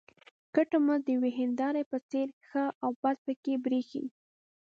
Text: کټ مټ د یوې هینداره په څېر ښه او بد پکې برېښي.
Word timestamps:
کټ 0.55 0.69
مټ 0.85 0.99
د 1.03 1.07
یوې 1.15 1.31
هینداره 1.39 1.81
په 1.91 1.97
څېر 2.09 2.27
ښه 2.47 2.65
او 2.83 2.91
بد 3.01 3.17
پکې 3.25 3.53
برېښي. 3.63 4.03